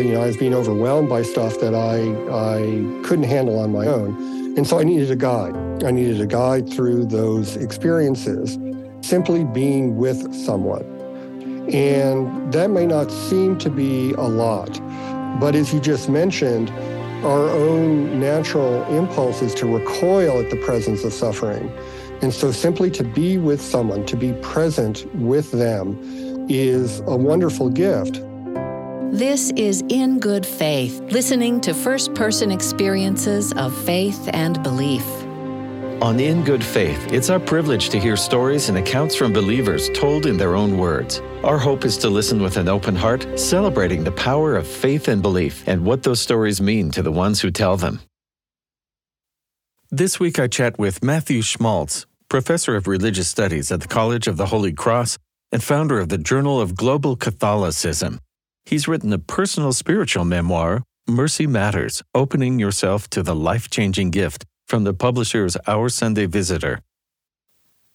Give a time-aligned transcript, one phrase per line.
[0.00, 1.98] You know, I was being overwhelmed by stuff that I,
[2.30, 2.60] I
[3.04, 4.56] couldn't handle on my own.
[4.56, 5.54] And so I needed a guide.
[5.84, 8.58] I needed a guide through those experiences,
[9.02, 10.84] simply being with someone.
[11.72, 14.80] And that may not seem to be a lot,
[15.38, 16.70] but as you just mentioned,
[17.24, 21.70] our own natural impulse is to recoil at the presence of suffering.
[22.22, 25.98] And so simply to be with someone, to be present with them,
[26.48, 28.20] is a wonderful gift.
[29.12, 35.04] This is In Good Faith, listening to first person experiences of faith and belief.
[36.00, 40.26] On In Good Faith, it's our privilege to hear stories and accounts from believers told
[40.26, 41.20] in their own words.
[41.42, 45.20] Our hope is to listen with an open heart, celebrating the power of faith and
[45.20, 47.98] belief and what those stories mean to the ones who tell them.
[49.90, 54.36] This week I chat with Mathew Schmalz, professor of religious studies at the College of
[54.36, 55.18] the Holy Cross
[55.50, 58.20] and founder of the Journal of Global Catholicism.
[58.70, 64.46] He's written a personal spiritual memoir, Mercy Matters Opening Yourself to the Life Changing Gift
[64.68, 66.80] from the publisher's Our Sunday Visitor.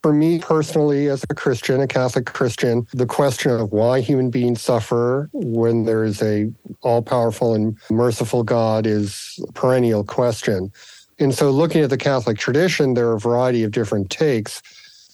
[0.03, 4.62] For me personally, as a Christian, a Catholic Christian, the question of why human beings
[4.62, 10.73] suffer when there is a all-powerful and merciful God is a perennial question.
[11.20, 14.62] And so looking at the Catholic tradition, there are a variety of different takes,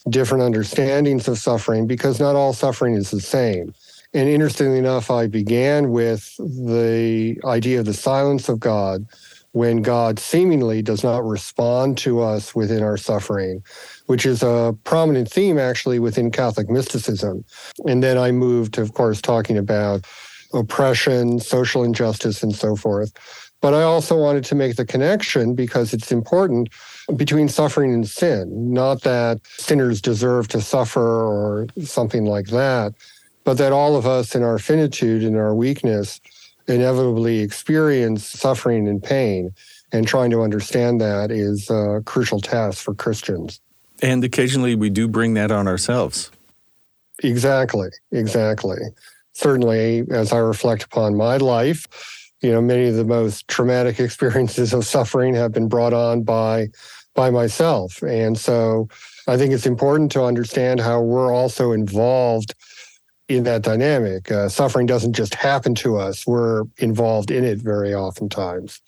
[0.09, 3.75] different understandings of suffering, because not all suffering is the same.
[4.13, 9.05] And interestingly enough, I began with the idea of the silence of God,
[9.53, 13.63] when God seemingly does not respond to us within our suffering,
[14.05, 17.43] which is a prominent theme actually within Catholic mysticism.
[17.85, 20.05] And then I moved to, of course, talking about
[20.53, 23.11] oppression, social injustice, and so forth.
[23.61, 26.69] But I also wanted to make the connection because it's important
[27.15, 28.73] between suffering and sin.
[28.73, 32.93] Not that sinners deserve to suffer or something like that,
[33.43, 36.19] but that all of us in our finitude and our weakness
[36.67, 39.51] inevitably experience suffering and pain.
[39.93, 43.59] And trying to understand that is a crucial task for Christians.
[44.01, 46.31] And occasionally we do bring that on ourselves.
[47.23, 48.77] Exactly, exactly.
[49.33, 51.87] Certainly, as I reflect upon my life,
[52.41, 56.69] you know, many of the most traumatic experiences of suffering have been brought on by
[57.13, 58.01] by myself.
[58.03, 58.87] And so
[59.27, 62.55] I think it's important to understand how we're also involved
[63.35, 64.31] in that dynamic.
[64.31, 68.81] Uh, suffering doesn't just happen to us, we're involved in it very oftentimes.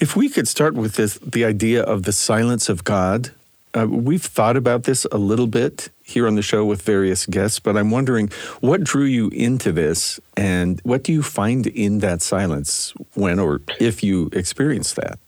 [0.00, 3.30] If we could start with this, the idea of the silence of God,
[3.74, 7.58] uh, we've thought about this a little bit here on the show with various guests,
[7.58, 12.22] but I'm wondering what drew you into this and what do you find in that
[12.22, 15.18] silence when or if you experience that?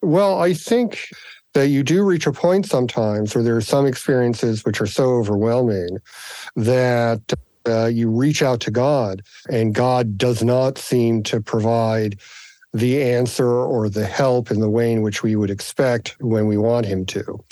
[0.00, 1.08] Well, I think
[1.58, 5.06] that you do reach a point sometimes where there are some experiences which are so
[5.14, 5.98] overwhelming
[6.54, 7.20] that
[7.66, 12.20] uh, you reach out to God and God does not seem to provide
[12.72, 16.56] the answer or the help in the way in which we would expect when we
[16.56, 17.44] want him to.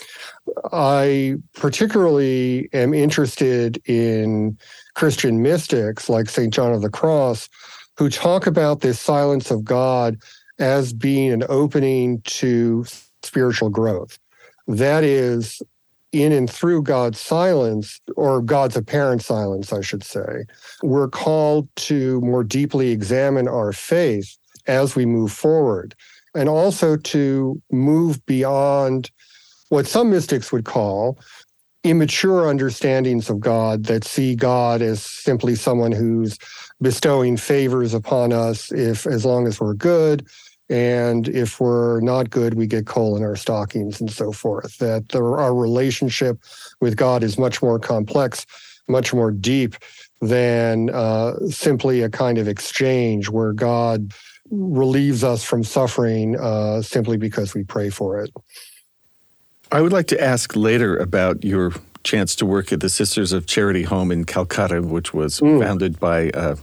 [0.71, 4.57] I particularly am interested in
[4.95, 6.53] Christian mystics like St.
[6.53, 7.49] John of the Cross
[7.97, 10.17] who talk about this silence of God
[10.59, 12.85] as being an opening to
[13.23, 14.19] spiritual growth.
[14.67, 15.61] That is,
[16.11, 20.45] in and through God's silence, or God's apparent silence, I should say,
[20.83, 25.95] we're called to more deeply examine our faith as we move forward,
[26.35, 29.11] and also to move beyond
[29.69, 31.17] what some mystics would call
[31.83, 36.37] immature understandings of God that see God as simply someone who's
[36.81, 40.27] bestowing favors upon us if as long as we're good
[40.69, 45.15] and if we're not good we get coal in our stockings and so forth that
[45.15, 46.39] our relationship
[46.81, 48.45] with God is much more complex
[48.87, 49.75] much more deep
[50.21, 54.13] than uh, simply a kind of exchange where God
[54.49, 58.31] relieves us from suffering uh, simply because we pray for it.
[59.71, 61.73] I would like to ask later about your
[62.03, 65.61] chance to work at the Sisters of Charity Home in Calcutta, which was mm.
[65.61, 66.55] founded by uh,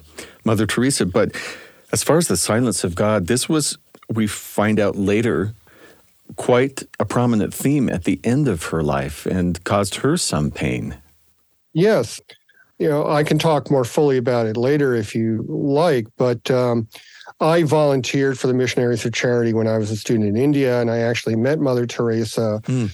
[0.45, 1.05] Mother Teresa.
[1.05, 1.37] But
[1.93, 3.77] as far as the silence of God, this was,
[4.12, 5.55] we find out later,
[6.37, 10.97] quite a prominent theme at the end of her life and caused her some pain.
[11.73, 12.21] Yes.
[12.79, 16.89] You know, I can talk more fully about it later if you like, but um,
[17.41, 20.91] I volunteered for the Missionaries of Charity when I was a student in India, and
[20.91, 22.91] I actually met Mother Teresa mm.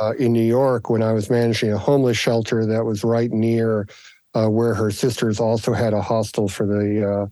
[0.00, 3.88] uh, in New York when I was managing a homeless shelter that was right near
[4.34, 7.26] uh, where her sisters also had a hostel for the uh,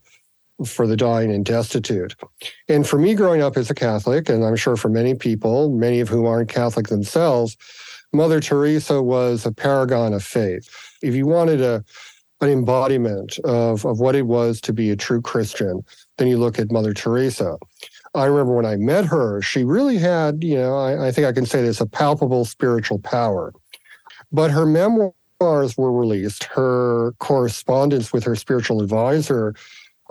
[0.70, 2.14] for the dying and destitute.
[2.68, 6.00] And for me, growing up as a Catholic, and I'm sure for many people, many
[6.00, 7.56] of whom aren't Catholic themselves,
[8.12, 10.68] Mother Teresa was a paragon of faith.
[11.02, 11.84] If you wanted a
[12.42, 15.84] an embodiment of, of what it was to be a true Christian.
[16.18, 17.56] Then you look at Mother Teresa.
[18.14, 21.32] I remember when I met her, she really had, you know, I, I think I
[21.32, 23.54] can say this, a palpable spiritual power.
[24.32, 26.44] But her memoirs were released.
[26.44, 29.54] Her correspondence with her spiritual advisor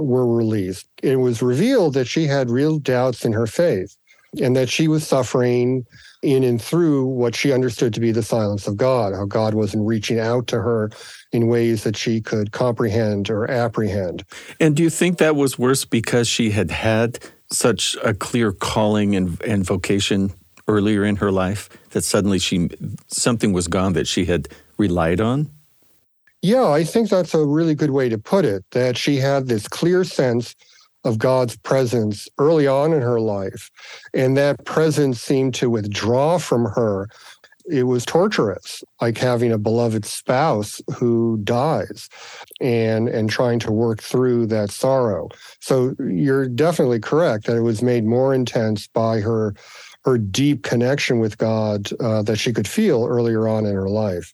[0.06, 0.88] were released.
[1.01, 3.95] It was revealed that she had real doubts in her faith
[4.42, 5.86] and that she was suffering
[6.21, 9.88] in and through what she understood to be the silence of God, how God wasn't
[9.88, 10.92] reaching out to her
[11.31, 14.24] in ways that she could comprehend or apprehend.
[14.59, 17.19] And do you think that was worse because she had had
[17.51, 20.31] such a clear calling and, and vocation
[20.68, 22.69] earlier in her life that suddenly she
[23.07, 25.50] something was gone that she had relied on?
[26.41, 28.65] Yeah, I think that's a really good way to put it.
[28.71, 30.55] That she had this clear sense
[31.03, 33.69] of God's presence early on in her life,
[34.13, 37.09] and that presence seemed to withdraw from her.
[37.69, 42.09] It was torturous, like having a beloved spouse who dies
[42.59, 45.29] and and trying to work through that sorrow.
[45.59, 49.53] So you're definitely correct that it was made more intense by her
[50.05, 54.33] her deep connection with God uh, that she could feel earlier on in her life.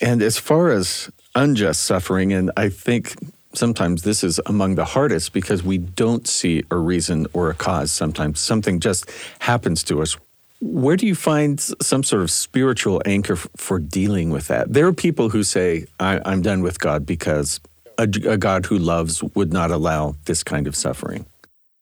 [0.00, 3.14] And as far as unjust suffering, and I think
[3.54, 7.92] sometimes this is among the hardest because we don't see a reason or a cause.
[7.92, 9.10] Sometimes something just
[9.40, 10.16] happens to us.
[10.60, 14.72] Where do you find some sort of spiritual anchor for dealing with that?
[14.72, 17.60] There are people who say, I, am done with God because
[17.98, 21.26] a, a God who loves would not allow this kind of suffering.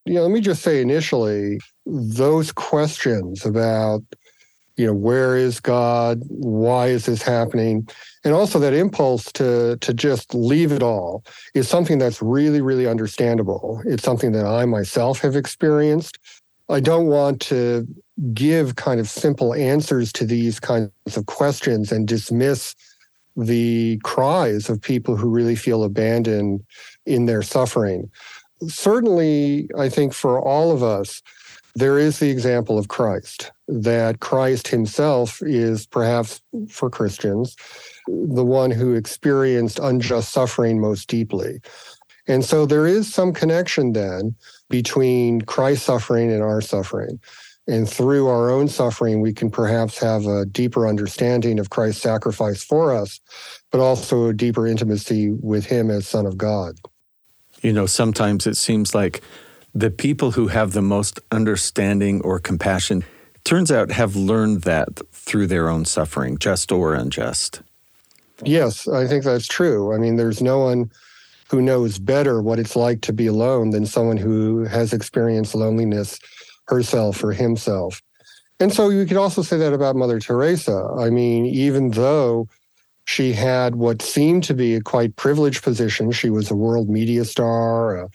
[0.07, 4.03] Yeah, let me just say initially, those questions about
[4.77, 6.23] you know where is god?
[6.29, 7.89] Why is this happening?
[8.25, 11.25] And also that impulse to to just leave it all
[11.55, 13.83] is something that's really really understandable.
[13.87, 16.19] It's something that i myself have experienced.
[16.69, 17.87] I don't want to
[18.33, 22.75] give kind of simple answers to these kinds of questions and dismiss
[23.37, 26.65] the cries of people who really feel abandoned
[27.05, 28.11] in their suffering.
[28.67, 31.23] Certainly i think for all of us
[31.75, 37.57] there is the example of Christ, that Christ himself is perhaps for Christians
[38.07, 41.61] the one who experienced unjust suffering most deeply.
[42.27, 44.35] And so there is some connection then
[44.69, 47.21] between Christ's suffering and our suffering.
[47.67, 52.63] And through our own suffering, we can perhaps have a deeper understanding of Christ's sacrifice
[52.63, 53.21] for us,
[53.71, 56.79] but also a deeper intimacy with Him as Son of God.
[57.63, 59.23] You know, sometimes it seems like
[59.75, 63.05] the people who have the most understanding or compassion
[63.43, 67.61] turns out have learned that through their own suffering, just or unjust.
[68.45, 69.95] Yes, I think that's true.
[69.95, 70.91] I mean, there's no one
[71.51, 76.19] who knows better what it's like to be alone than someone who has experienced loneliness
[76.69, 78.01] herself or himself.
[78.61, 80.89] And so you could also say that about Mother Teresa.
[80.99, 82.49] I mean, even though
[83.05, 87.25] she had what seemed to be a quite privileged position, she was a world media
[87.25, 88.09] star, a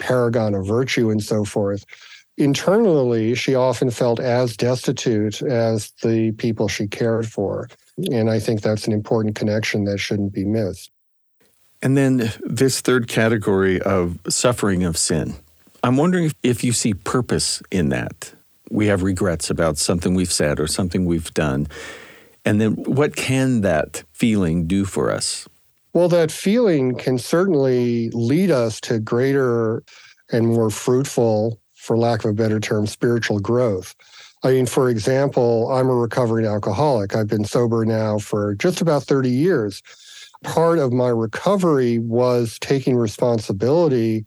[0.00, 1.84] paragon of virtue and so forth.
[2.36, 7.68] Internally, she often felt as destitute as the people she cared for.
[8.10, 10.90] And I think that's an important connection that shouldn't be missed.
[11.82, 15.34] And then this third category of suffering of sin.
[15.82, 18.32] I'm wondering if you see purpose in that.
[18.70, 21.68] We have regrets about something we've said or something we've done.
[22.44, 25.48] And then what can that feeling do for us?
[25.92, 29.82] Well, that feeling can certainly lead us to greater
[30.32, 33.94] and more fruitful, for lack of a better term, spiritual growth.
[34.44, 37.16] I mean, for example, I'm a recovering alcoholic.
[37.16, 39.82] I've been sober now for just about 30 years.
[40.44, 44.24] Part of my recovery was taking responsibility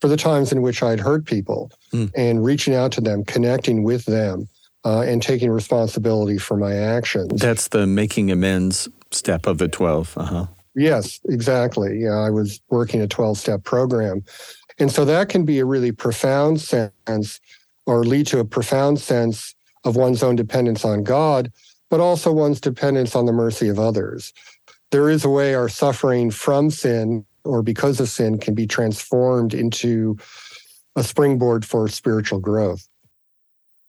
[0.00, 2.10] for the times in which I'd hurt people mm.
[2.14, 4.48] and reaching out to them, connecting with them,
[4.84, 7.40] uh, and taking responsibility for my actions.
[7.40, 10.18] That's the making amends step of the 12.
[10.18, 10.46] Uh-huh.
[10.74, 12.00] Yes, exactly.
[12.00, 14.24] Yeah, I was working a 12 step program.
[14.78, 17.40] And so that can be a really profound sense
[17.86, 19.54] or lead to a profound sense
[19.84, 21.52] of one's own dependence on God,
[21.90, 24.32] but also one's dependence on the mercy of others.
[24.90, 29.54] There is a way our suffering from sin or because of sin can be transformed
[29.54, 30.16] into
[30.96, 32.88] a springboard for spiritual growth.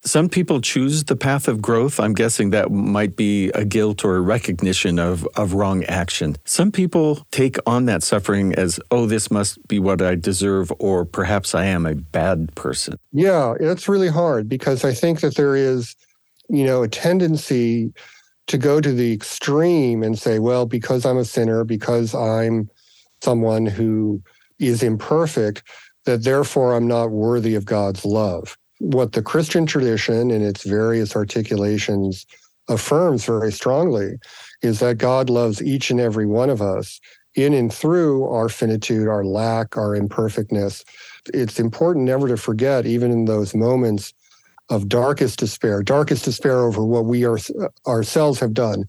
[0.06, 1.98] Some people choose the path of growth.
[1.98, 6.36] I'm guessing that might be a guilt or a recognition of, of wrong action.
[6.44, 11.04] Some people take on that suffering as, oh, this must be what I deserve, or
[11.04, 13.00] perhaps I am a bad person.
[13.10, 15.96] Yeah, it's really hard because I think that there is,
[16.48, 17.92] you know, a tendency
[18.46, 22.70] to go to the extreme and say, well, because I'm a sinner, because I'm
[23.22, 24.22] someone who
[24.60, 25.64] is imperfect,
[26.04, 31.16] that therefore I'm not worthy of God's love what the Christian tradition in its various
[31.16, 32.26] articulations
[32.68, 34.14] affirms very strongly
[34.62, 37.00] is that God loves each and every one of us
[37.34, 40.84] in and through our finitude, our lack, our imperfectness.
[41.32, 44.14] It's important never to forget, even in those moments
[44.68, 47.38] of darkest despair, darkest despair over what we are,
[47.86, 48.84] ourselves have done,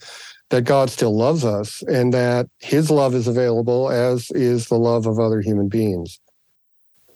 [0.50, 5.06] that God still loves us and that his love is available, as is the love
[5.06, 6.20] of other human beings.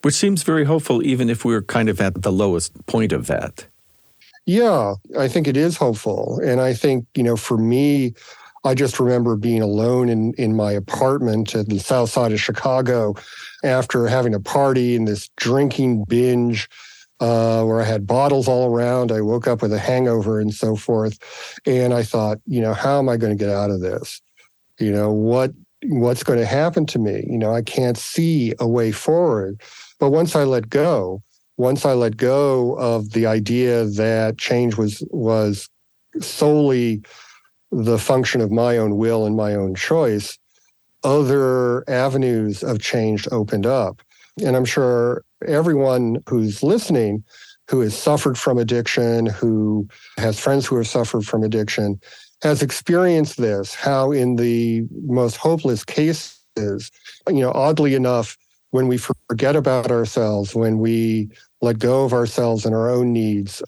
[0.01, 3.67] Which seems very hopeful, even if we're kind of at the lowest point of that.
[4.45, 6.39] Yeah, I think it is hopeful.
[6.43, 8.13] And I think, you know, for me,
[8.63, 13.15] I just remember being alone in, in my apartment at the south side of Chicago
[13.63, 16.69] after having a party and this drinking binge
[17.19, 19.11] uh, where I had bottles all around.
[19.11, 21.19] I woke up with a hangover and so forth.
[21.65, 24.21] And I thought, you know, how am I going to get out of this?
[24.79, 25.53] You know, what
[25.85, 27.25] what's going to happen to me?
[27.27, 29.61] You know, I can't see a way forward.
[30.01, 31.21] But once I let go,
[31.57, 35.69] once I let go of the idea that change was was
[36.19, 37.03] solely
[37.71, 40.39] the function of my own will and my own choice,
[41.03, 44.01] other avenues of change opened up.
[44.43, 47.23] And I'm sure everyone who's listening
[47.69, 52.01] who has suffered from addiction, who has friends who have suffered from addiction,
[52.41, 56.91] has experienced this, how in the most hopeless cases,
[57.27, 58.35] you know, oddly enough,
[58.71, 61.29] when we forget about ourselves, when we
[61.61, 63.61] let go of ourselves and our own needs,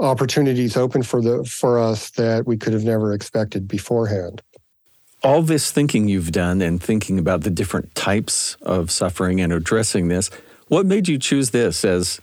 [0.00, 4.42] opportunities open for the for us that we could have never expected beforehand.
[5.22, 10.08] All this thinking you've done and thinking about the different types of suffering and addressing
[10.08, 10.30] this,
[10.68, 12.20] what made you choose this as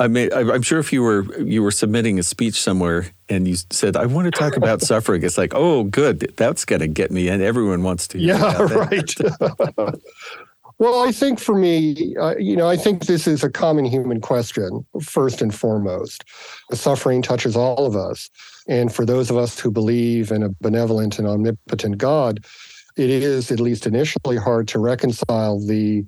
[0.00, 3.56] I mean, I'm sure if you were you were submitting a speech somewhere and you
[3.70, 7.10] said, "I want to talk about suffering," it's like, "Oh, good, that's going to get
[7.10, 8.18] me," and everyone wants to.
[8.18, 9.14] Yeah, right.
[10.78, 14.20] Well, I think for me, uh, you know, I think this is a common human
[14.20, 16.24] question, first and foremost.
[16.72, 18.30] Suffering touches all of us.
[18.68, 22.44] And for those of us who believe in a benevolent and omnipotent God,
[22.96, 26.04] it is, at least initially, hard to reconcile the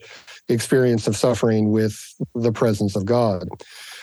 [0.48, 3.48] experience of suffering with the presence of God.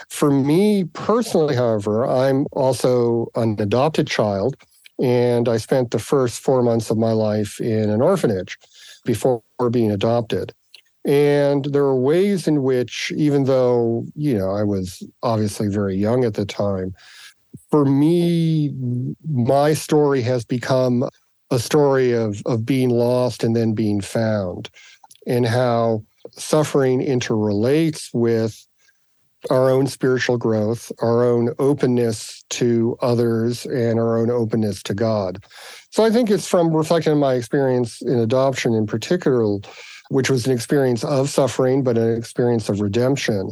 [0.10, 4.58] For me personally, however, I'm also an adopted child,
[5.00, 8.58] and I spent the first four months of my life in an orphanage
[9.08, 10.54] before being adopted.
[11.04, 16.26] And there are ways in which, even though, you know, I was obviously very young
[16.26, 16.94] at the time,
[17.72, 18.72] for me,
[19.26, 21.10] my story has become
[21.50, 24.70] a story of, of being lost and then being found,
[25.26, 28.68] and how suffering interrelates with
[29.50, 35.42] our own spiritual growth, our own openness to others, and our own openness to God.
[35.90, 39.60] So I think it's from reflecting on my experience in adoption in particular
[40.10, 43.52] which was an experience of suffering, but an experience of redemption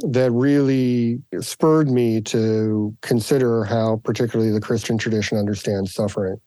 [0.00, 6.40] that really spurred me to consider how, particularly, the Christian tradition understands suffering.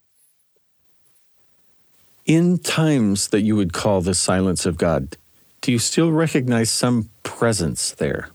[2.26, 5.16] In times that you would call the silence of God,
[5.62, 8.30] do you still recognize some presence there?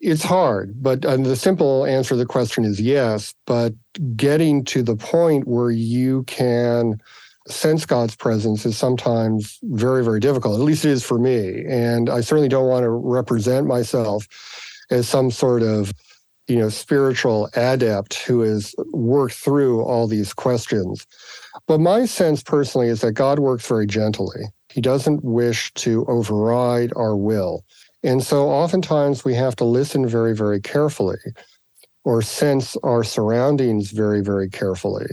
[0.00, 3.34] It's hard, but the simple answer to the question is yes.
[3.46, 3.74] But
[4.14, 7.00] getting to the point where you can
[7.48, 10.60] sense God's presence is sometimes very, very difficult.
[10.60, 11.64] At least it is for me.
[11.66, 14.28] And I certainly don't want to represent myself
[14.90, 15.92] as some sort of,
[16.46, 21.06] you know, spiritual adept who has worked through all these questions.
[21.66, 24.42] But my sense personally is that God works very gently.
[24.68, 27.64] He doesn't wish to override our will.
[28.02, 31.18] And so oftentimes we have to listen very, very carefully
[32.04, 35.06] or sense our surroundings very, very carefully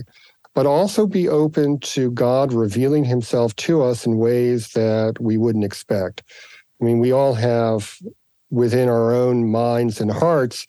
[0.55, 5.65] but also be open to God revealing himself to us in ways that we wouldn't
[5.65, 6.23] expect.
[6.81, 7.99] I mean, we all have
[8.49, 10.65] within our own minds and hearts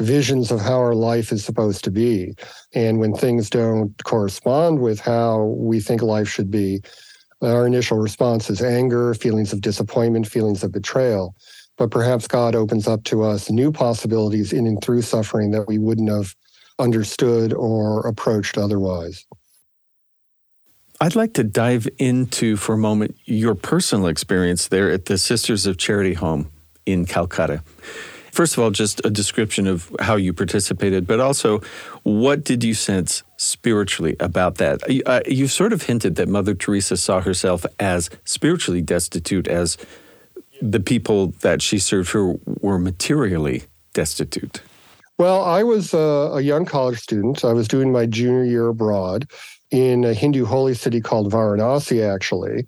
[0.00, 2.34] visions of how our life is supposed to be.
[2.74, 6.82] And when things don't correspond with how we think life should be,
[7.42, 11.34] our initial response is anger, feelings of disappointment, feelings of betrayal.
[11.76, 15.78] But perhaps God opens up to us new possibilities in and through suffering that we
[15.78, 16.34] wouldn't have
[16.78, 19.26] understood or approached otherwise.
[21.00, 25.66] I'd like to dive into for a moment your personal experience there at the Sisters
[25.66, 26.50] of Charity Home
[26.86, 27.62] in Calcutta.
[28.36, 31.62] First of all, just a description of how you participated, but also
[32.02, 34.82] what did you sense spiritually about that?
[35.06, 39.78] Uh, you sort of hinted that Mother Teresa saw herself as spiritually destitute, as
[40.60, 43.62] the people that she served her were materially
[43.94, 44.60] destitute.
[45.16, 45.96] Well, I was a,
[46.34, 47.42] a, young college student.
[47.42, 49.30] I was doing my junior year abroad
[49.70, 52.66] in a Hindu holy city called Varanasi, actually.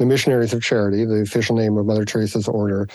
[0.00, 2.88] The Missionaries of Charity, the official name of Mother Teresa's order,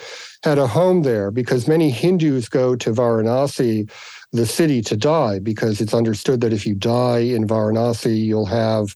[0.44, 3.92] had a home there because many Hindus go to Varanasi,
[4.32, 8.96] the city, to die because it's understood that if you die in Varanasi, you'll have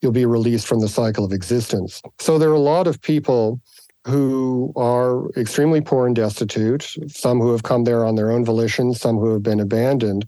[0.00, 2.00] you'll be released from the cycle of existence.
[2.18, 3.60] So there are a lot of people
[4.06, 8.94] who are extremely poor and destitute, some who have come there on their own volition,
[8.94, 10.26] some who have been abandoned.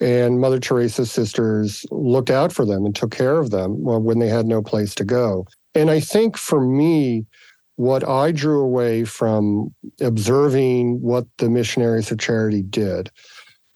[0.00, 4.28] And Mother Teresa's sisters looked out for them and took care of them when they
[4.28, 5.46] had no place to go.
[5.74, 7.26] And I think for me,
[7.76, 13.10] what I drew away from observing what the missionaries of charity did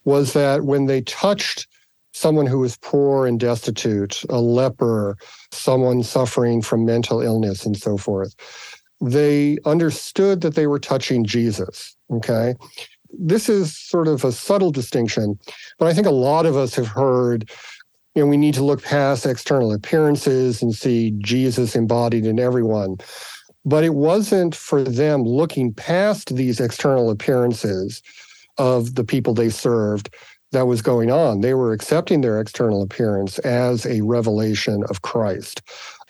[0.04, 1.66] was that when they touched
[2.12, 5.16] someone who was poor and destitute, a leper,
[5.52, 8.34] someone suffering from mental illness, and so forth,
[9.00, 11.96] they understood that they were touching Jesus.
[12.12, 12.54] Okay.
[13.18, 15.38] This is sort of a subtle distinction,
[15.78, 17.50] but I think a lot of us have heard,
[18.14, 22.96] you know, we need to look past external appearances and see Jesus embodied in everyone.
[23.64, 28.02] But it wasn't for them looking past these external appearances
[28.58, 30.10] of the people they served
[30.52, 31.40] that was going on.
[31.40, 35.62] They were accepting their external appearance as a revelation of Christ.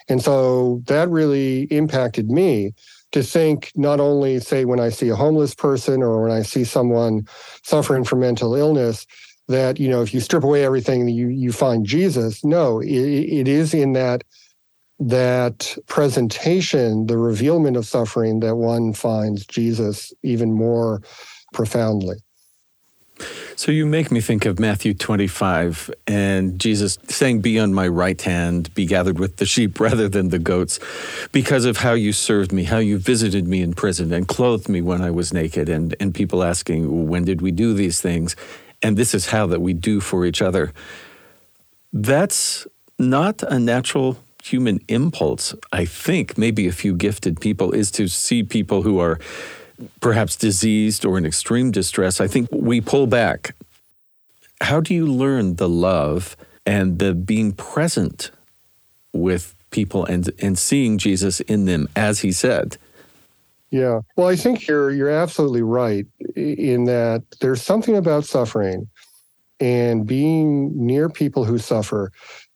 [0.09, 2.75] And so that really impacted me
[3.13, 6.65] to think not only, say, when I see a homeless person or when I see
[6.65, 7.27] someone
[7.63, 9.07] suffering from mental illness,
[9.49, 12.45] that, you know, if you strip away everything, you, you find Jesus.
[12.45, 14.25] No, it, it is in that
[15.01, 21.03] that presentation, the revealment of suffering, that one finds Jesus even more
[21.53, 22.17] profoundly.
[23.57, 28.21] So you make me think of Matthew 25 and Jesus saying, Be on my right
[28.21, 30.81] hand, be gathered with the sheep rather than the goats,
[31.31, 34.81] because of how you served me, how you visited me in prison and clothed me
[34.81, 38.35] when I was naked, and, and people asking, When did we do these things?
[38.85, 40.73] And this is how that we do for each other.
[41.93, 42.67] That's
[42.99, 48.43] not a natural human impulse, I think, maybe a few gifted people, is to see
[48.43, 49.19] people who are
[50.01, 53.55] perhaps diseased or in extreme distress, I think we pull back.
[54.61, 56.37] How do you learn the love
[56.67, 58.31] and the being present
[59.13, 62.77] with people and, and seeing Jesus in them as he said?
[63.75, 64.03] Yeah.
[64.15, 68.89] Well, I think you're you're absolutely right in that there's something about suffering
[69.59, 72.13] and being near people who suffer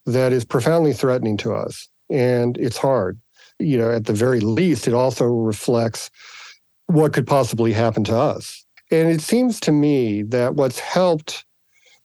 [0.06, 1.88] that is profoundly threatening to us.
[2.08, 3.18] And it's hard.
[3.58, 6.08] You know, at the very least, it also reflects
[6.86, 8.64] what could possibly happen to us.
[8.92, 11.44] And it seems to me that what's helped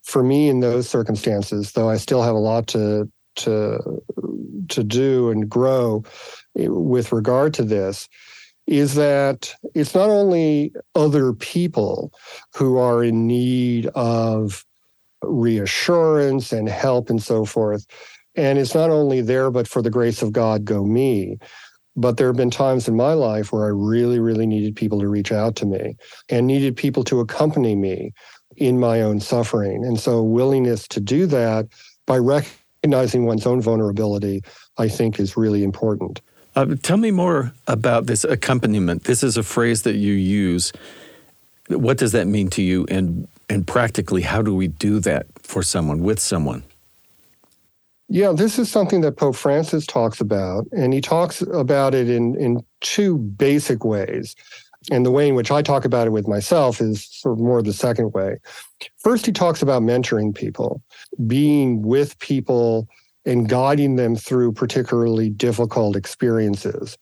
[0.02, 4.02] for me in those circumstances, though I still have a lot to to
[4.70, 6.04] to do and grow
[6.56, 8.10] with regard to this,
[8.68, 12.14] is that it's not only other people
[12.56, 14.66] who are in need of
[15.24, 17.86] reassurance and help and so forth.
[18.36, 21.38] And it's not only there, but for the grace of God, go me.
[21.96, 25.08] But there have been times in my life where I really, really needed people to
[25.08, 25.96] reach out to me
[26.30, 28.14] and needed people to accompany me
[28.58, 29.86] in my own suffering.
[29.86, 31.68] And so, willingness to do that
[32.08, 34.42] by recognizing one's own vulnerability,
[34.78, 36.22] I think, is really important.
[36.56, 39.06] Uh, tell me more about this accompaniment.
[39.06, 40.72] This is a phrase that you use.
[41.68, 42.86] What does that mean to you?
[42.90, 46.64] And, and practically, how do we do that for someone, with someone?
[48.10, 52.36] Yeah, this is something that Pope Francis talks about, and he talks about it in,
[52.40, 54.36] in two basic ways.
[54.92, 57.64] And the way in which I talk about it with myself is sort of more
[57.64, 58.38] the second way.
[58.98, 60.84] First, he talks about mentoring people,
[61.26, 62.88] being with people
[63.26, 66.98] and guiding them through particularly difficult experiences.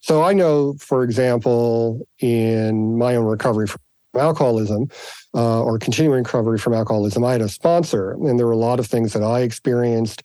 [0.00, 3.80] So I know, for example, in my own recovery from
[4.16, 4.88] alcoholism
[5.34, 8.78] uh, or continuing recovery from alcoholism, I had a sponsor, and there were a lot
[8.78, 10.22] of things that I experienced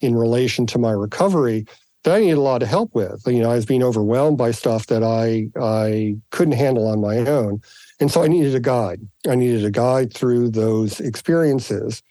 [0.00, 1.66] in relation to my recovery
[2.04, 3.22] that I needed a lot of help with.
[3.26, 7.18] You know, I was being overwhelmed by stuff that I I couldn't handle on my
[7.18, 7.60] own.
[8.00, 9.00] And so I needed a guide.
[9.28, 12.02] I needed a guide through those experiences.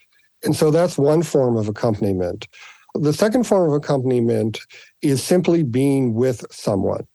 [0.44, 2.46] And so that's one form of accompaniment.
[2.94, 4.60] The second form of accompaniment
[5.02, 7.06] is simply being with someone.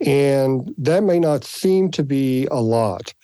[0.00, 3.14] And that may not seem to be a lot,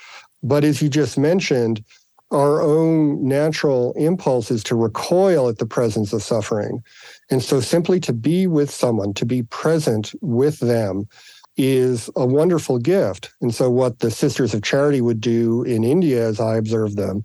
[0.43, 1.85] but as you just mentioned,
[2.31, 6.83] our own natural impulse is to recoil at the presence of suffering.
[7.31, 11.09] And so simply to be with someone, to be present with them,
[11.57, 13.31] is a wonderful gift.
[13.41, 17.25] And so, what the Sisters of Charity would do in India, as I observed them,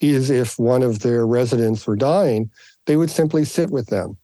[0.00, 2.50] is if one of their residents were dying,
[2.90, 4.16] they would simply sit with them,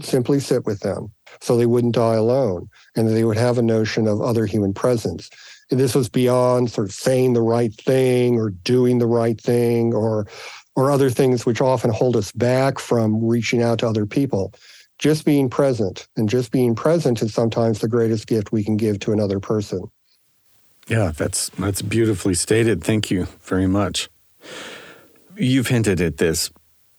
[0.00, 4.08] simply sit with them, so they wouldn't die alone, and they would have a notion
[4.08, 5.30] of other human presence
[5.70, 10.26] this was beyond sort of saying the right thing or doing the right thing or
[10.76, 14.52] or other things which often hold us back from reaching out to other people.
[14.98, 18.98] Just being present and just being present is sometimes the greatest gift we can give
[19.00, 19.90] to another person.
[20.88, 22.82] Yeah, that's that's beautifully stated.
[22.82, 24.08] Thank you very much.
[25.36, 26.50] You've hinted at this,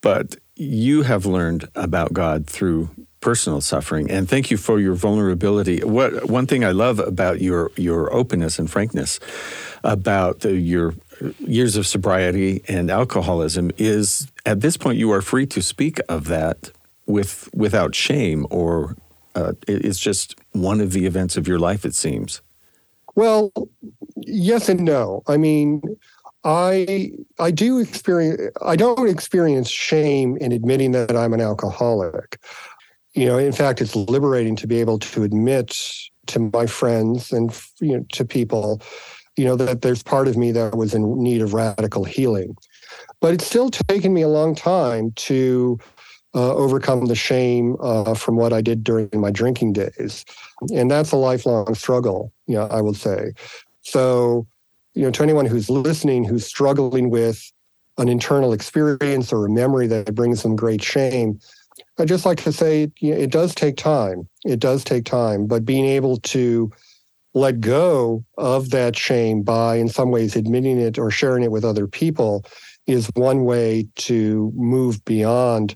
[0.02, 2.90] but you have learned about God through
[3.20, 4.12] personal suffering.
[4.12, 5.80] And thank you for your vulnerability.
[5.84, 9.20] What one thing I love about your your openness and frankness
[9.84, 10.94] about the, your
[11.40, 16.26] years of sobriety and alcoholism is at this point you are free to speak of
[16.26, 16.72] that
[17.06, 18.96] with without shame or
[19.36, 22.42] uh, it's just one of the events of your life it seems
[23.16, 23.52] well
[24.18, 25.82] yes and no i mean
[26.46, 32.40] i i do experience i don't experience shame in admitting that i'm an alcoholic
[33.14, 35.78] you know in fact it's liberating to be able to admit
[36.28, 38.82] to my friends and you know to people
[39.36, 42.56] you know, that there's part of me that was in need of radical healing.
[43.20, 45.78] But it's still taken me a long time to
[46.34, 50.26] uh, overcome the shame uh, from what I did during my drinking days.
[50.74, 53.34] And that's a lifelong struggle, you know, I would say.
[53.82, 54.48] So,
[54.96, 57.52] you know, to anyone who's listening who's struggling with
[57.98, 61.40] an internal experience or a memory that brings them great shame,
[62.00, 64.28] I'd just like to say you know, it does take time.
[64.46, 66.72] It does take time, but being able to
[67.34, 71.66] let go of that shame by, in some ways, admitting it or sharing it with
[71.66, 72.46] other people
[72.88, 75.76] is one way to move beyond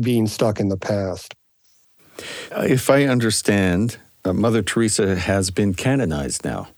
[0.00, 1.34] being stuck in the past.
[2.52, 6.68] If I understand, uh, Mother Teresa has been canonized now.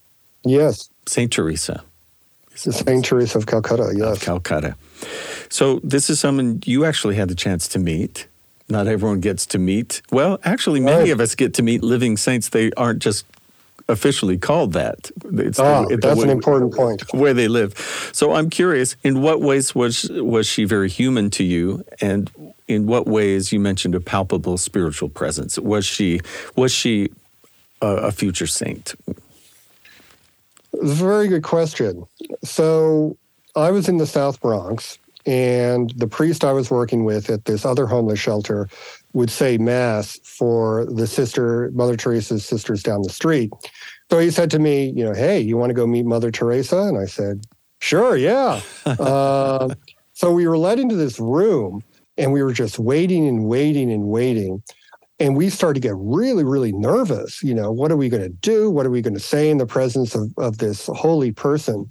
[0.44, 0.90] Yes.
[1.06, 1.82] Saint Teresa.
[2.54, 4.16] Saint Teresa of Calcutta, yes.
[4.16, 4.76] Of Calcutta.
[5.48, 8.26] So this is someone you actually had the chance to meet.
[8.68, 10.02] Not everyone gets to meet.
[10.10, 11.10] Well, actually, many right.
[11.10, 12.48] of us get to meet living saints.
[12.48, 13.24] They aren't just
[13.88, 15.10] officially called that.
[15.32, 17.02] It's ah, the, that's way, an important point.
[17.14, 17.78] Where they live.
[18.12, 22.30] So I'm curious, in what ways was was she very human to you, and
[22.66, 25.58] in what ways you mentioned a palpable spiritual presence?
[25.58, 26.20] Was she
[26.56, 27.10] was she
[27.80, 28.96] a, a future saint?
[30.74, 32.04] It's a very good question.
[32.44, 33.16] So
[33.54, 37.64] I was in the South Bronx, and the priest I was working with at this
[37.64, 38.68] other homeless shelter
[39.12, 43.50] would say mass for the sister, Mother Teresa's sisters down the street.
[44.10, 46.82] So he said to me, you know, hey, you want to go meet Mother Teresa?
[46.82, 47.44] And I said,
[47.80, 48.60] sure, yeah.
[48.84, 49.68] uh,
[50.12, 51.82] so we were led into this room
[52.16, 54.62] and we were just waiting and waiting and waiting.
[55.18, 57.42] And we started to get really, really nervous.
[57.42, 58.70] You know, what are we going to do?
[58.70, 61.88] What are we going to say in the presence of, of this holy person?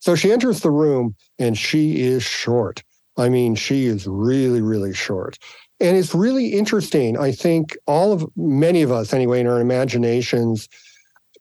[0.00, 2.82] So she enters the room and she is short.
[3.16, 5.38] I mean, she is really, really short.
[5.80, 7.18] And it's really interesting.
[7.18, 10.68] I think all of many of us, anyway, in our imaginations,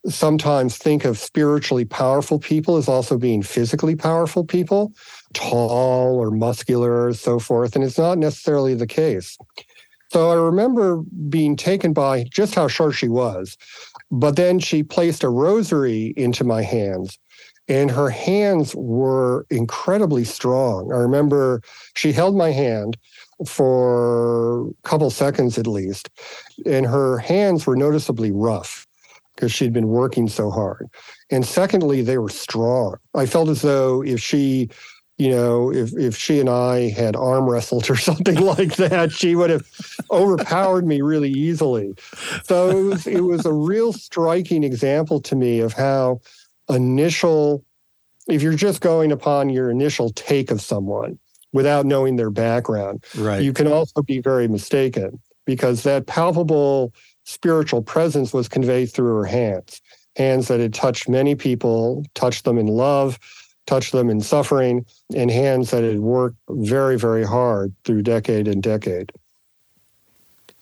[0.07, 4.93] sometimes think of spiritually powerful people as also being physically powerful people,
[5.33, 7.75] tall or muscular, or so forth.
[7.75, 9.37] And it's not necessarily the case.
[10.15, 13.57] So I remember being taken by just how short she was.
[14.09, 17.19] But then she placed a rosary into my hands,
[17.67, 20.93] and her hands were incredibly strong.
[20.93, 21.61] I remember
[21.95, 22.95] she held my hand
[23.45, 26.09] for a couple seconds at least.
[26.65, 28.87] And her hands were noticeably rough
[29.35, 30.87] because she'd been working so hard.
[31.29, 32.95] And secondly, they were strong.
[33.15, 34.69] I felt as though if she,
[35.17, 39.35] you know, if, if she and I had arm wrestled or something like that, she
[39.35, 39.65] would have
[40.11, 41.93] overpowered me really easily.
[42.43, 46.21] So it was, it was a real striking example to me of how
[46.69, 47.63] initial,
[48.27, 51.19] if you're just going upon your initial take of someone,
[51.55, 53.01] without knowing their background.
[53.17, 53.41] Right.
[53.41, 59.25] You can also be very mistaken because that palpable spiritual presence was conveyed through her
[59.25, 59.81] hands,
[60.17, 63.17] hands that had touched many people, touched them in love,
[63.67, 68.61] touched them in suffering, and hands that had worked very, very hard through decade and
[68.61, 69.11] decade.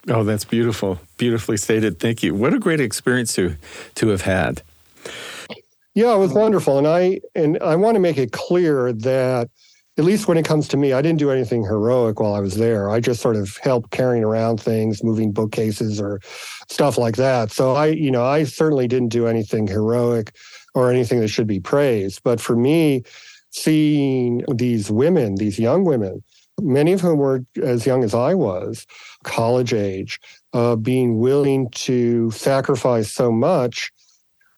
[0.08, 1.00] Oh, that's beautiful.
[1.18, 2.00] Beautifully stated.
[2.00, 2.36] Thank you.
[2.36, 3.56] What a great experience to
[3.96, 4.62] to have had.
[5.96, 6.78] Yeah, it was wonderful.
[6.78, 9.50] And I and I want to make it clear that
[9.98, 12.56] at least when it comes to me, I didn't do anything heroic while I was
[12.56, 12.90] there.
[12.90, 16.20] I just sort of helped carrying around things, moving bookcases or
[16.68, 17.52] stuff like that.
[17.52, 20.36] So I, you know, I certainly didn't do anything heroic
[20.74, 22.22] or anything that should be praised.
[22.24, 23.04] But for me,
[23.52, 26.24] seeing these women, these young women,
[26.62, 28.86] many of whom were as young as I was,
[29.24, 30.20] college age,
[30.54, 33.92] uh, being willing to sacrifice so much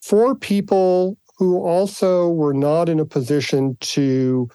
[0.02, 4.50] for people who also were not in a position to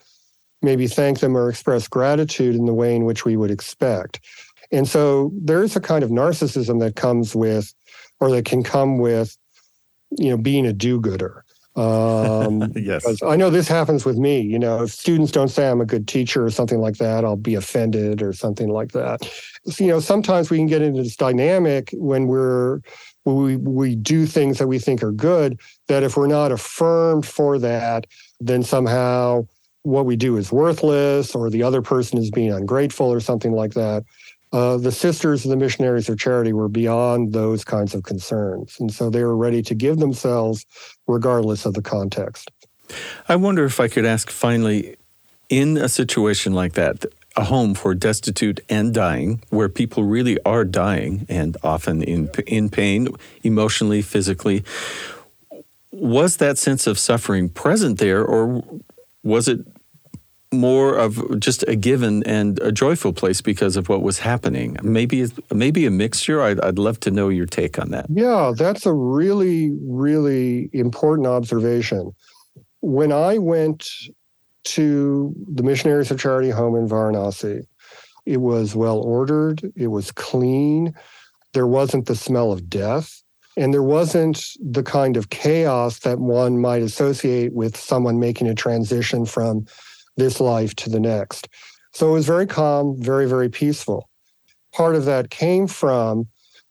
[0.62, 4.20] maybe thank them or express gratitude in the way in which we would expect.
[4.72, 7.74] And so there's a kind of narcissism that comes with,
[8.20, 9.36] or that can come with,
[10.18, 11.44] you know, being a do-gooder.
[11.80, 13.22] Um, yes.
[13.22, 14.40] I know this happens with me.
[14.40, 17.36] You know, if students don't say I'm a good teacher or something like that, I'll
[17.36, 19.22] be offended or something like that.
[19.66, 22.80] So, you know, sometimes we can get into this dynamic when we're
[23.24, 25.58] when we we do things that we think are good.
[25.88, 28.06] That if we're not affirmed for that,
[28.40, 29.46] then somehow
[29.82, 33.72] what we do is worthless or the other person is being ungrateful or something like
[33.72, 34.04] that.
[34.52, 38.78] Uh, the sisters of the missionaries of charity were beyond those kinds of concerns.
[38.80, 40.66] And so they were ready to give themselves
[41.06, 42.50] regardless of the context.
[43.28, 44.96] I wonder if I could ask finally
[45.48, 47.04] in a situation like that,
[47.36, 52.68] a home for destitute and dying, where people really are dying and often in, in
[52.68, 53.08] pain,
[53.44, 54.64] emotionally, physically,
[55.92, 58.64] was that sense of suffering present there, or
[59.22, 59.60] was it
[60.52, 64.76] more of just a given and a joyful place because of what was happening.
[64.82, 66.42] Maybe maybe a mixture.
[66.42, 68.06] I'd, I'd love to know your take on that.
[68.08, 72.12] Yeah, that's a really really important observation.
[72.80, 73.88] When I went
[74.64, 77.64] to the Missionaries of Charity home in Varanasi,
[78.26, 79.72] it was well ordered.
[79.76, 80.94] It was clean.
[81.52, 83.22] There wasn't the smell of death.
[83.56, 88.54] And there wasn't the kind of chaos that one might associate with someone making a
[88.54, 89.66] transition from
[90.20, 91.48] this life to the next.
[91.92, 94.08] So it was very calm, very, very peaceful.
[94.72, 96.28] Part of that came from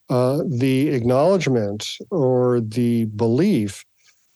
[0.10, 3.84] uh, the acknowledgement or the belief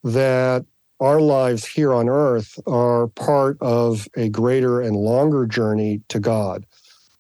[0.04, 0.66] that
[1.00, 6.66] our lives here on earth are part of a greater and longer journey to God.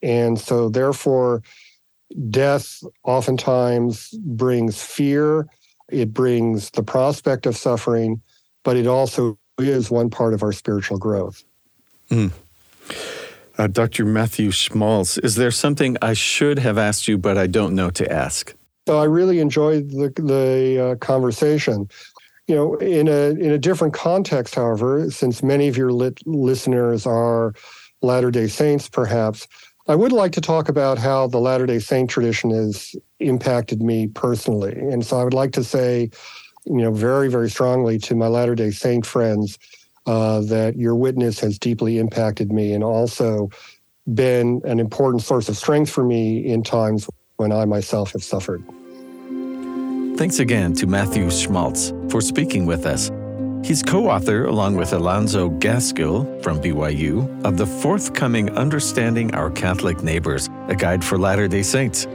[0.01, 1.41] And so, therefore,
[2.29, 5.47] death oftentimes brings fear,
[5.89, 8.21] it brings the prospect of suffering,
[8.63, 11.43] but it also is one part of our spiritual growth.
[12.13, 12.31] Mm.
[13.57, 14.05] Uh, Dr.
[14.05, 18.11] Mathew Schmalz, is there something I should have asked you, but I don't know to
[18.11, 18.53] ask?
[18.87, 21.89] So I really enjoyed the, the uh, conversation.
[22.47, 27.05] You know, in a in a different context, however, since many of your lit- listeners
[27.05, 27.53] are
[28.01, 29.47] Latter Day Saints, perhaps
[29.87, 34.07] I would like to talk about how the Latter Day Saint tradition has impacted me
[34.07, 36.09] personally, and so I would like to say,
[36.65, 39.57] you know, very very strongly to my Latter Day Saint friends
[40.05, 43.49] uh, that your witness has deeply impacted me and also
[44.13, 48.63] been an important source of strength for me in times when I myself have suffered.
[50.17, 53.09] Thanks again to Mathew Schmalz for speaking with us.
[53.63, 60.03] He's co author, along with Alonzo Gaskill from BYU, of the forthcoming Understanding Our Catholic
[60.03, 62.05] Neighbors, a guide for Latter day Saints.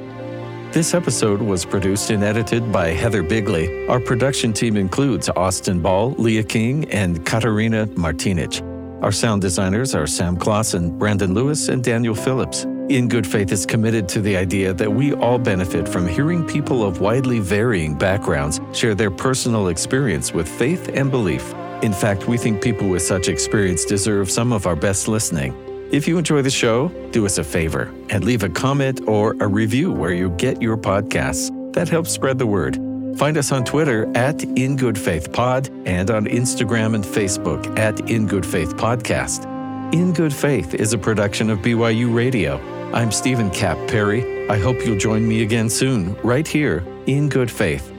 [0.71, 3.89] This episode was produced and edited by Heather Bigley.
[3.89, 8.63] Our production team includes Austin Ball, Leah King, and Katarina Martinich.
[9.03, 12.65] Our sound designers are Sam Clausen, Brandon Lewis, and Daniel Phillips.
[12.91, 16.85] In Good Faith is committed to the idea that we all benefit from hearing people
[16.85, 21.55] of widely varying backgrounds share their personal experience with faith and belief.
[21.83, 25.68] In fact, we think people with such experience deserve some of our best listening.
[25.91, 29.49] If you enjoy the show, do us a favor and leave a comment or a
[29.49, 31.51] review where you get your podcasts.
[31.73, 32.77] That helps spread the word.
[33.17, 38.11] Find us on Twitter at In Good Faith Pod and on Instagram and Facebook at
[38.11, 39.47] In Good Faith Podcast.
[39.95, 42.59] In Good Faith is a production of BYU Radio.
[42.93, 44.47] I'm Stephen Kapp Perry.
[44.51, 47.98] I hope you'll join me again soon, right here in Good Faith.